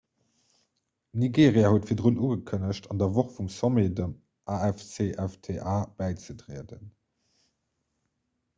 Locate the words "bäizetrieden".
6.03-6.91